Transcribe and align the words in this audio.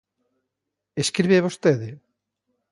_¿Escribe 1.03 1.45
vostede? 1.45 1.89